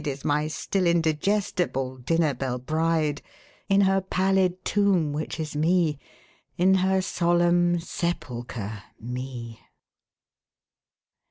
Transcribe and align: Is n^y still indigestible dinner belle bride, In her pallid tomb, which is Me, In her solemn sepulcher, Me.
Is 0.03 0.23
n^y 0.23 0.49
still 0.49 0.87
indigestible 0.87 1.97
dinner 1.97 2.33
belle 2.33 2.57
bride, 2.57 3.21
In 3.69 3.81
her 3.81 4.01
pallid 4.01 4.65
tomb, 4.65 5.13
which 5.13 5.39
is 5.39 5.55
Me, 5.55 5.99
In 6.57 6.73
her 6.73 7.03
solemn 7.03 7.79
sepulcher, 7.79 8.81
Me. 8.99 9.59